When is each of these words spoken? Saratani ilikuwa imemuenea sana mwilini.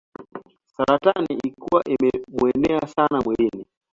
Saratani 0.75 1.27
ilikuwa 1.33 1.83
imemuenea 1.83 2.87
sana 2.97 3.21
mwilini. 3.21 3.65